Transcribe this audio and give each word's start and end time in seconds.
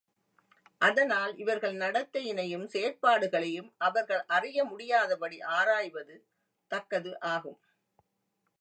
அதனால், 0.81 1.33
இவர்கள் 1.35 1.75
நடத்தையினையும் 1.75 2.65
செயற்பாடுகளையும் 2.65 3.69
அவர்கள் 3.77 4.23
அறிய 4.27 4.63
முடியாதபடி 4.63 5.41
ஆராய்வது 5.51 6.15
தக்கது 6.71 7.21
ஆகும். 7.27 7.59